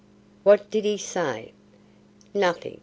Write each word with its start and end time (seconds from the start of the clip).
"What 0.41 0.71
did 0.71 0.83
he 0.83 0.97
say?" 0.97 1.51
"Nothing. 2.33 2.79